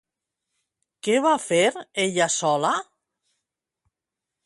[1.09, 1.61] Què va fer
[2.07, 2.75] ella sola?